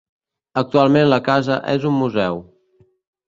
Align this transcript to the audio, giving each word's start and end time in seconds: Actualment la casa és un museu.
Actualment 0.61 1.05
la 1.11 1.19
casa 1.27 1.59
és 1.73 1.87
un 1.91 1.95
museu. 1.99 2.43